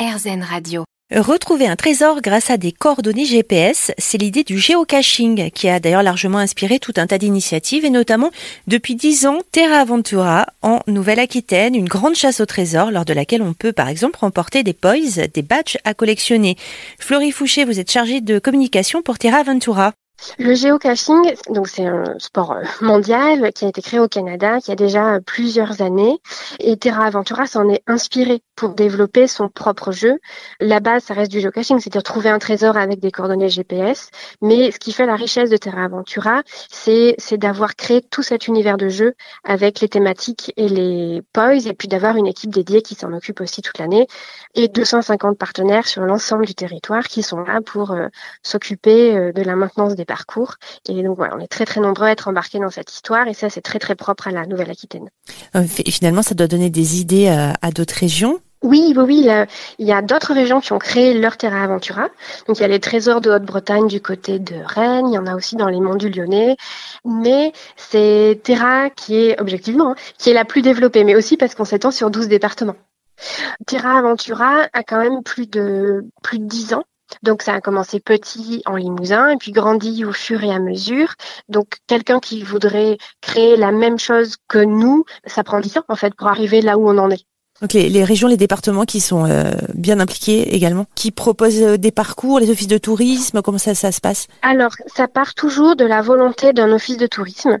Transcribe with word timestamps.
RZN 0.00 0.42
Radio. 0.42 0.84
Retrouver 1.14 1.66
un 1.66 1.76
trésor 1.76 2.22
grâce 2.22 2.48
à 2.48 2.56
des 2.56 2.72
coordonnées 2.72 3.26
GPS, 3.26 3.92
c'est 3.98 4.16
l'idée 4.16 4.44
du 4.44 4.58
géocaching 4.58 5.50
qui 5.50 5.68
a 5.68 5.78
d'ailleurs 5.78 6.02
largement 6.02 6.38
inspiré 6.38 6.78
tout 6.78 6.94
un 6.96 7.06
tas 7.06 7.18
d'initiatives 7.18 7.84
et 7.84 7.90
notamment 7.90 8.30
depuis 8.66 8.94
dix 8.94 9.26
ans 9.26 9.40
Terra 9.52 9.76
Aventura 9.76 10.46
en 10.62 10.80
Nouvelle-Aquitaine, 10.86 11.74
une 11.74 11.88
grande 11.88 12.14
chasse 12.14 12.40
au 12.40 12.46
trésor 12.46 12.90
lors 12.90 13.04
de 13.04 13.12
laquelle 13.12 13.42
on 13.42 13.52
peut 13.52 13.74
par 13.74 13.88
exemple 13.88 14.20
remporter 14.20 14.62
des 14.62 14.72
poys, 14.72 15.26
des 15.34 15.42
badges 15.42 15.76
à 15.84 15.92
collectionner. 15.92 16.56
Florie 16.98 17.30
Fouché, 17.32 17.66
vous 17.66 17.78
êtes 17.78 17.90
chargée 17.90 18.22
de 18.22 18.38
communication 18.38 19.02
pour 19.02 19.18
Terra 19.18 19.40
Aventura. 19.40 19.92
Le 20.38 20.54
géocaching, 20.54 21.34
donc 21.48 21.68
c'est 21.68 21.86
un 21.86 22.18
sport 22.18 22.52
euh, 22.52 22.62
mondial 22.80 23.52
qui 23.52 23.64
a 23.64 23.68
été 23.68 23.82
créé 23.82 24.00
au 24.00 24.08
Canada, 24.08 24.60
qui 24.60 24.70
a 24.70 24.76
déjà 24.76 25.18
plusieurs 25.20 25.82
années, 25.82 26.18
et 26.58 26.76
Terra 26.76 27.06
Aventura 27.06 27.46
s'en 27.46 27.68
est 27.68 27.82
inspiré 27.86 28.42
pour 28.54 28.74
développer 28.74 29.26
son 29.26 29.48
propre 29.48 29.92
jeu. 29.92 30.18
La 30.60 30.80
base, 30.80 31.04
ça 31.04 31.14
reste 31.14 31.32
du 31.32 31.40
géocaching, 31.40 31.80
c'est-à-dire 31.80 32.02
trouver 32.02 32.28
un 32.28 32.38
trésor 32.38 32.76
avec 32.76 33.00
des 33.00 33.10
coordonnées 33.10 33.48
GPS. 33.48 34.10
Mais 34.42 34.70
ce 34.70 34.78
qui 34.78 34.92
fait 34.92 35.06
la 35.06 35.16
richesse 35.16 35.48
de 35.48 35.56
Terra 35.56 35.84
Aventura, 35.84 36.42
c'est 36.70 37.16
d'avoir 37.38 37.74
créé 37.74 38.02
tout 38.02 38.22
cet 38.22 38.46
univers 38.48 38.76
de 38.76 38.88
jeu 38.88 39.14
avec 39.44 39.80
les 39.80 39.88
thématiques 39.88 40.52
et 40.56 40.68
les 40.68 41.22
poys, 41.32 41.66
et 41.66 41.72
puis 41.72 41.88
d'avoir 41.88 42.16
une 42.16 42.26
équipe 42.26 42.50
dédiée 42.50 42.82
qui 42.82 42.94
s'en 42.94 43.12
occupe 43.12 43.40
aussi 43.40 43.62
toute 43.62 43.78
l'année, 43.78 44.06
et 44.54 44.68
250 44.68 45.38
partenaires 45.38 45.86
sur 45.86 46.02
l'ensemble 46.02 46.44
du 46.44 46.54
territoire 46.54 47.04
qui 47.04 47.22
sont 47.22 47.40
là 47.40 47.60
pour 47.64 47.92
euh, 47.92 48.08
s'occuper 48.42 49.16
euh, 49.16 49.32
de 49.32 49.42
la 49.42 49.56
maintenance 49.56 49.94
des 49.94 50.04
parcours. 50.10 50.56
Et 50.88 51.02
donc 51.04 51.16
voilà, 51.16 51.36
on 51.36 51.40
est 51.40 51.46
très 51.46 51.64
très 51.64 51.80
nombreux 51.80 52.06
à 52.06 52.10
être 52.10 52.26
embarqués 52.26 52.58
dans 52.58 52.70
cette 52.70 52.92
histoire 52.92 53.28
et 53.28 53.34
ça 53.34 53.48
c'est 53.48 53.60
très 53.60 53.78
très 53.78 53.94
propre 53.94 54.26
à 54.26 54.32
la 54.32 54.44
Nouvelle-Aquitaine. 54.44 55.08
Euh, 55.54 55.62
finalement, 55.64 56.22
ça 56.22 56.34
doit 56.34 56.48
donner 56.48 56.68
des 56.68 57.00
idées 57.00 57.28
à, 57.28 57.54
à 57.62 57.70
d'autres 57.70 57.94
régions? 57.94 58.40
Oui, 58.62 58.92
oui, 58.94 59.04
oui. 59.06 59.28
il 59.78 59.86
y 59.86 59.92
a 59.92 60.02
d'autres 60.02 60.34
régions 60.34 60.60
qui 60.60 60.72
ont 60.74 60.78
créé 60.78 61.14
leur 61.14 61.38
Terra 61.38 61.62
Aventura. 61.62 62.08
Donc 62.46 62.58
il 62.58 62.60
y 62.60 62.64
a 62.64 62.68
les 62.68 62.80
trésors 62.80 63.22
de 63.22 63.30
Haute-Bretagne 63.30 63.86
du 63.86 64.02
côté 64.02 64.38
de 64.38 64.56
Rennes. 64.62 65.08
Il 65.08 65.14
y 65.14 65.18
en 65.18 65.26
a 65.26 65.34
aussi 65.34 65.56
dans 65.56 65.68
les 65.68 65.80
monts 65.80 65.94
du 65.94 66.10
Lyonnais. 66.10 66.56
Mais 67.06 67.52
c'est 67.76 68.40
Terra 68.44 68.90
qui 68.90 69.16
est 69.16 69.40
objectivement 69.40 69.92
hein, 69.92 69.96
qui 70.18 70.28
est 70.28 70.34
la 70.34 70.44
plus 70.44 70.60
développée, 70.60 71.04
mais 71.04 71.14
aussi 71.14 71.38
parce 71.38 71.54
qu'on 71.54 71.64
s'étend 71.64 71.90
sur 71.90 72.10
12 72.10 72.28
départements. 72.28 72.76
Terra 73.66 73.98
Aventura 73.98 74.66
a 74.72 74.82
quand 74.82 75.00
même 75.00 75.22
plus 75.22 75.46
de 75.46 76.04
plus 76.22 76.38
de 76.38 76.44
10 76.44 76.74
ans. 76.74 76.84
Donc 77.22 77.42
ça 77.42 77.54
a 77.54 77.60
commencé 77.60 78.00
petit 78.00 78.62
en 78.66 78.76
Limousin 78.76 79.30
et 79.30 79.36
puis 79.36 79.52
grandi 79.52 80.04
au 80.04 80.12
fur 80.12 80.42
et 80.42 80.52
à 80.52 80.58
mesure. 80.58 81.14
Donc 81.48 81.78
quelqu'un 81.86 82.20
qui 82.20 82.42
voudrait 82.42 82.98
créer 83.20 83.56
la 83.56 83.72
même 83.72 83.98
chose 83.98 84.36
que 84.48 84.58
nous, 84.58 85.04
ça 85.26 85.44
prend 85.44 85.60
10 85.60 85.78
ans 85.78 85.84
en 85.88 85.96
fait 85.96 86.14
pour 86.14 86.28
arriver 86.28 86.60
là 86.60 86.78
où 86.78 86.88
on 86.88 86.98
en 86.98 87.10
est. 87.10 87.24
Donc 87.60 87.74
les, 87.74 88.04
régions, 88.04 88.26
les 88.26 88.38
départements 88.38 88.84
qui 88.84 89.00
sont 89.00 89.26
euh, 89.26 89.50
bien 89.74 90.00
impliqués 90.00 90.54
également, 90.54 90.86
qui 90.94 91.10
proposent 91.10 91.62
euh, 91.62 91.76
des 91.76 91.90
parcours, 91.90 92.40
les 92.40 92.50
offices 92.50 92.68
de 92.68 92.78
tourisme, 92.78 93.42
comment 93.42 93.58
ça, 93.58 93.74
ça 93.74 93.92
se 93.92 94.00
passe? 94.00 94.28
Alors 94.42 94.72
ça 94.86 95.08
part 95.08 95.34
toujours 95.34 95.76
de 95.76 95.84
la 95.84 96.00
volonté 96.00 96.52
d'un 96.52 96.72
office 96.72 96.96
de 96.96 97.06
tourisme 97.06 97.58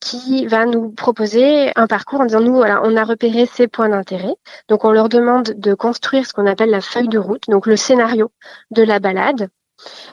qui 0.00 0.46
va 0.46 0.64
nous 0.64 0.90
proposer 0.90 1.70
un 1.76 1.86
parcours 1.86 2.20
en 2.20 2.24
disant 2.24 2.40
nous 2.40 2.54
voilà 2.54 2.80
on 2.84 2.96
a 2.96 3.04
repéré 3.04 3.46
ces 3.46 3.68
points 3.68 3.90
d'intérêt, 3.90 4.34
donc 4.68 4.84
on 4.84 4.90
leur 4.90 5.08
demande 5.08 5.54
de 5.56 5.74
construire 5.74 6.26
ce 6.26 6.32
qu'on 6.32 6.46
appelle 6.46 6.70
la 6.70 6.80
feuille 6.80 7.08
de 7.08 7.18
route, 7.18 7.44
donc 7.48 7.66
le 7.66 7.76
scénario 7.76 8.30
de 8.70 8.82
la 8.82 9.00
balade 9.00 9.48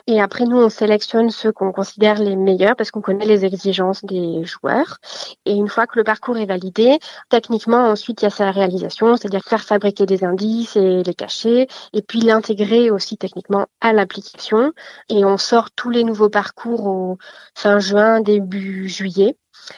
et 0.06 0.20
après, 0.20 0.44
nous, 0.44 0.58
on 0.58 0.68
sélectionne 0.68 1.30
ceux 1.30 1.52
qu'on 1.52 1.72
considère 1.72 2.18
les 2.18 2.36
meilleurs 2.36 2.76
parce 2.76 2.90
qu'on 2.90 3.00
connaît 3.00 3.26
les 3.26 3.44
exigences 3.44 4.04
des 4.04 4.44
joueurs. 4.44 4.98
Et 5.44 5.52
une 5.52 5.68
fois 5.68 5.86
que 5.86 5.98
le 5.98 6.04
parcours 6.04 6.38
est 6.38 6.46
validé, 6.46 6.98
techniquement, 7.28 7.88
ensuite, 7.88 8.22
il 8.22 8.24
y 8.24 8.28
a 8.28 8.30
sa 8.30 8.50
réalisation, 8.50 9.16
c'est-à-dire 9.16 9.42
faire 9.44 9.62
fabriquer 9.62 10.06
des 10.06 10.24
indices 10.24 10.76
et 10.76 11.02
les 11.02 11.14
cacher, 11.14 11.68
et 11.92 12.02
puis 12.02 12.20
l'intégrer 12.20 12.90
aussi 12.90 13.16
techniquement 13.16 13.66
à 13.80 13.92
l'application. 13.92 14.72
Et 15.08 15.24
on 15.24 15.38
sort 15.38 15.70
tous 15.70 15.90
les 15.90 16.04
nouveaux 16.04 16.30
parcours 16.30 16.86
au 16.86 17.18
fin 17.54 17.78
juin, 17.78 18.20
début 18.20 18.88
juillet 18.88 19.36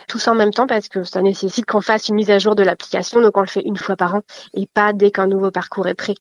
tous 0.09 0.27
en 0.29 0.35
même 0.35 0.53
temps 0.53 0.67
parce 0.67 0.89
que 0.89 1.03
ça 1.03 1.23
nécessite 1.23 1.67
qu'on 1.67 1.81
fasse 1.81 2.09
une 2.09 2.15
mise 2.15 2.31
à 2.31 2.39
jour 2.39 2.55
de 2.55 2.63
l'application, 2.63 3.21
donc 3.21 3.37
on 3.37 3.41
le 3.41 3.47
fait 3.47 3.63
une 3.63 3.77
fois 3.77 3.97
par 3.97 4.15
an 4.15 4.21
et 4.55 4.67
pas 4.67 4.93
dès 4.93 5.11
qu'un 5.11 5.27
nouveau 5.27 5.51
parcours 5.51 5.89
est 5.89 5.95
prêt 5.95 6.15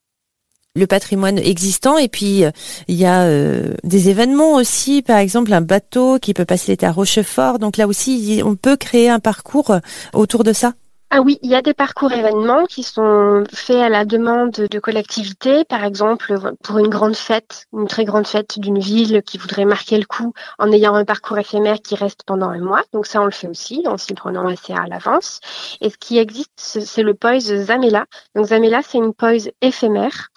le 0.75 0.87
patrimoine 0.87 1.37
existant 1.37 1.97
et 1.97 2.07
puis 2.07 2.43
il 2.87 2.95
y 2.95 3.05
a 3.05 3.23
euh, 3.23 3.73
des 3.83 4.09
événements 4.09 4.53
aussi, 4.53 5.01
par 5.01 5.17
exemple 5.17 5.51
un 5.53 5.61
bateau 5.61 6.17
qui 6.19 6.33
peut 6.33 6.45
passer 6.45 6.71
l'été 6.71 6.85
à 6.85 6.91
Rochefort. 6.91 7.59
Donc 7.59 7.77
là 7.77 7.87
aussi, 7.87 8.41
on 8.45 8.55
peut 8.55 8.77
créer 8.77 9.09
un 9.09 9.19
parcours 9.19 9.75
autour 10.13 10.43
de 10.43 10.53
ça. 10.53 10.73
Ah 11.13 11.19
oui, 11.19 11.39
il 11.41 11.49
y 11.51 11.55
a 11.55 11.61
des 11.61 11.73
parcours 11.73 12.13
événements 12.13 12.63
qui 12.65 12.83
sont 12.83 13.43
faits 13.53 13.81
à 13.81 13.89
la 13.89 14.05
demande 14.05 14.51
de 14.51 14.79
collectivités, 14.79 15.65
par 15.65 15.83
exemple 15.83 16.39
pour 16.63 16.77
une 16.77 16.87
grande 16.87 17.17
fête, 17.17 17.65
une 17.73 17.89
très 17.89 18.05
grande 18.05 18.25
fête 18.25 18.57
d'une 18.59 18.79
ville 18.79 19.21
qui 19.21 19.37
voudrait 19.37 19.65
marquer 19.65 19.97
le 19.97 20.05
coup 20.05 20.31
en 20.57 20.71
ayant 20.71 20.95
un 20.95 21.03
parcours 21.03 21.37
éphémère 21.37 21.81
qui 21.81 21.95
reste 21.95 22.23
pendant 22.25 22.47
un 22.47 22.59
mois. 22.59 22.83
Donc 22.93 23.07
ça, 23.07 23.21
on 23.21 23.25
le 23.25 23.31
fait 23.31 23.49
aussi 23.49 23.83
en 23.87 23.97
s'y 23.97 24.13
prenant 24.13 24.47
assez 24.47 24.71
à 24.71 24.87
l'avance. 24.87 25.41
Et 25.81 25.89
ce 25.89 25.97
qui 25.97 26.17
existe, 26.17 26.53
c'est 26.57 27.03
le 27.03 27.13
poise 27.13 27.53
Zamela. 27.53 28.05
Donc 28.33 28.45
Zamela, 28.45 28.81
c'est 28.81 28.97
une 28.97 29.13
poise 29.13 29.51
éphémère. 29.59 30.29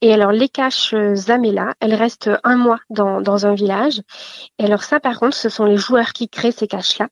Et 0.00 0.12
alors 0.12 0.32
les 0.32 0.48
caches 0.48 0.96
Zamela, 1.14 1.74
elles 1.78 1.94
restent 1.94 2.30
un 2.42 2.56
mois 2.56 2.80
dans, 2.90 3.20
dans 3.20 3.46
un 3.46 3.54
village. 3.54 4.02
Et 4.58 4.64
alors 4.64 4.82
ça, 4.82 4.98
par 4.98 5.20
contre, 5.20 5.36
ce 5.36 5.48
sont 5.48 5.64
les 5.64 5.76
joueurs 5.76 6.12
qui 6.12 6.28
créent 6.28 6.50
ces 6.50 6.66
caches-là. 6.66 7.08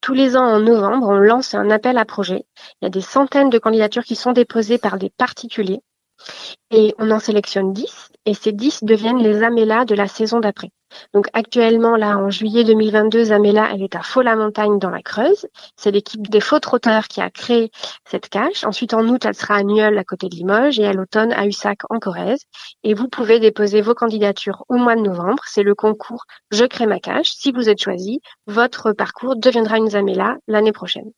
Tous 0.00 0.14
les 0.14 0.36
ans 0.36 0.44
en 0.44 0.60
novembre, 0.60 1.08
on 1.08 1.16
lance 1.16 1.54
un 1.54 1.70
appel 1.70 1.98
à 1.98 2.04
projet. 2.04 2.44
Il 2.80 2.84
y 2.84 2.86
a 2.86 2.90
des 2.90 3.00
centaines 3.00 3.50
de 3.50 3.58
candidatures 3.58 4.04
qui 4.04 4.16
sont 4.16 4.32
déposées 4.32 4.78
par 4.78 4.98
des 4.98 5.10
particuliers 5.10 5.80
et 6.70 6.94
on 6.98 7.10
en 7.10 7.18
sélectionne 7.18 7.72
10 7.72 8.11
et 8.26 8.34
ces 8.34 8.52
10 8.52 8.84
deviennent 8.84 9.22
les 9.22 9.42
Amélas 9.42 9.84
de 9.84 9.94
la 9.94 10.08
saison 10.08 10.40
d'après. 10.40 10.70
Donc 11.14 11.28
actuellement, 11.32 11.96
là, 11.96 12.18
en 12.18 12.30
juillet 12.30 12.64
2022, 12.64 13.24
Zamela, 13.24 13.70
elle 13.72 13.82
est 13.82 13.96
à 13.96 14.02
Faux-la-Montagne 14.02 14.78
dans 14.78 14.90
la 14.90 15.02
Creuse. 15.02 15.46
C'est 15.76 15.90
l'équipe 15.90 16.28
des 16.28 16.40
faux 16.40 16.60
trotteurs 16.60 17.08
qui 17.08 17.20
a 17.20 17.30
créé 17.30 17.70
cette 18.08 18.28
cache. 18.28 18.64
Ensuite, 18.64 18.94
en 18.94 19.06
août, 19.08 19.24
elle 19.24 19.34
sera 19.34 19.56
à 19.56 19.62
Nieul, 19.62 19.96
à 19.96 20.04
côté 20.04 20.28
de 20.28 20.34
Limoges, 20.34 20.78
et 20.78 20.86
à 20.86 20.92
l'automne, 20.92 21.32
à 21.32 21.46
Ussac, 21.46 21.80
en 21.90 21.98
Corrèze. 21.98 22.42
Et 22.84 22.94
vous 22.94 23.08
pouvez 23.08 23.40
déposer 23.40 23.80
vos 23.80 23.94
candidatures 23.94 24.64
au 24.68 24.76
mois 24.76 24.96
de 24.96 25.00
novembre. 25.00 25.42
C'est 25.46 25.62
le 25.62 25.74
concours 25.74 26.24
Je 26.50 26.64
crée 26.64 26.86
ma 26.86 27.00
cache. 27.00 27.30
Si 27.30 27.52
vous 27.52 27.68
êtes 27.68 27.82
choisi, 27.82 28.20
votre 28.46 28.92
parcours 28.92 29.36
deviendra 29.36 29.78
une 29.78 29.90
Zamela 29.90 30.36
l'année 30.46 30.72
prochaine. 30.72 31.10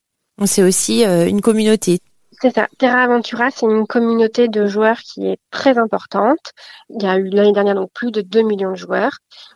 C'est 0.44 0.62
aussi 0.62 1.04
euh, 1.04 1.28
une 1.28 1.40
communauté. 1.40 2.00
C'est. 2.44 2.68
Terra 2.76 3.04
Aventura, 3.04 3.50
c'est 3.50 3.64
une 3.64 3.86
communauté 3.86 4.48
de 4.48 4.66
joueurs 4.66 4.98
qui 4.98 5.26
est 5.28 5.38
très 5.50 5.78
importante. 5.78 6.52
Il 6.90 7.02
y 7.02 7.06
a 7.06 7.16
eu 7.16 7.30
l'année 7.30 7.52
dernière 7.52 7.74
donc 7.74 7.90
plus 7.94 8.10
de 8.10 8.20
2 8.20 8.42
millions 8.42 8.72
de 8.72 8.76
joueurs, 8.76 9.12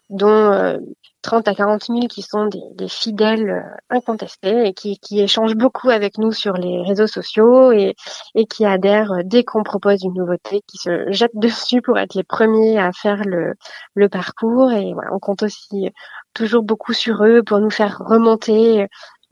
dont 0.09 0.79
30 1.21 1.47
euh, 1.47 1.51
à 1.51 1.55
40 1.55 1.85
000 1.85 2.01
qui 2.09 2.23
sont 2.23 2.47
des, 2.47 2.89
fidèles 2.89 3.51
euh, 3.51 3.61
incontestés 3.91 4.69
et 4.69 4.73
qui, 4.73 4.99
échangent 5.13 5.55
beaucoup 5.55 5.91
avec 5.91 6.17
nous 6.17 6.33
sur 6.33 6.55
les 6.55 6.81
réseaux 6.81 7.07
sociaux 7.07 7.73
et, 7.73 7.95
qui 8.49 8.65
adhèrent 8.65 9.13
euh, 9.13 9.23
dès 9.23 9.45
qu'on 9.45 9.65
propose 9.65 10.03
une 10.03 10.15
nouveauté, 10.15 10.63
qui 10.67 10.79
se 10.79 11.13
jettent 11.13 11.33
dessus 11.35 11.83
pour 11.83 11.99
être 11.99 12.15
les 12.15 12.25
premiers 12.25 12.79
à 12.79 12.93
faire 12.93 13.23
le, 13.27 14.09
parcours. 14.09 14.73
Et 14.73 14.95
on 15.13 15.19
compte 15.19 15.43
aussi 15.43 15.91
toujours 16.33 16.63
beaucoup 16.63 16.95
sur 16.95 17.23
eux 17.23 17.43
pour 17.43 17.59
nous 17.59 17.71
faire 17.71 17.99
remonter 17.99 18.87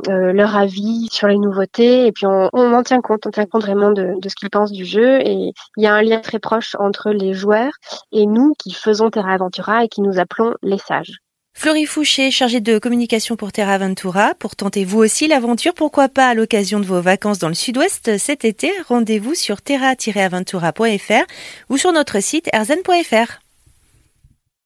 euh, 0.09 0.33
leur 0.33 0.57
avis 0.57 1.09
sur 1.11 1.27
les 1.27 1.39
nouveautés 1.39 2.07
et 2.07 2.12
puis 2.12 2.27
on, 2.27 2.51
on, 2.53 2.73
en 2.75 2.83
tient 2.83 3.01
compte, 3.01 3.27
on 3.27 3.31
tient 3.31 3.47
compte 3.47 3.62
vraiment 3.62 3.93
de, 3.93 4.12
de 4.21 4.29
ce 4.29 4.34
qu'ils 4.34 4.51
pensent 4.51 4.73
du 4.73 4.84
jeu 4.84 5.21
et 5.21 5.53
il 5.77 5.83
y 5.83 5.87
a 5.87 5.95
un 5.95 6.03
lien 6.03 6.21
très 6.21 6.39
proche 6.39 6.77
entre 6.79 7.11
les 7.11 7.33
joueurs 7.33 7.73
et 8.12 8.27
nous 8.27 8.53
qui 8.59 8.73
faisons 8.73 9.11
Terra 9.11 9.33
Aventura 9.33 9.85
et 9.85 9.89
qui 9.89 10.03
nous 10.03 10.19
appelons 10.19 10.55
les 10.62 10.79
sages. 10.79 11.15
Florie 11.59 11.87
Fouché, 11.87 12.31
chargée 12.31 12.61
de 12.61 12.79
communication 12.79 13.35
pour 13.35 13.51
Terra 13.51 13.73
Aventura, 13.73 14.35
pour 14.39 14.56
tenter 14.56 14.85
vous 14.85 14.99
aussi 14.99 15.27
l'aventure, 15.27 15.73
pourquoi 15.73 16.11
pas 16.11 16.29
à 16.29 16.35
l'occasion 16.35 16.81
de 16.81 16.85
vos 16.85 17.01
vacances 17.01 17.39
dans 17.39 17.49
le 17.49 17.55
sud-ouest 17.55 18.19
cet 18.19 18.45
été, 18.45 18.71
rendez-vous 18.89 19.35
sur 19.35 19.62
terra-aventura.fr 19.62 21.25
ou 21.71 21.79
sur 21.79 21.93
notre 21.93 22.21
site 22.21 22.51
erzen.fr. 22.53 23.45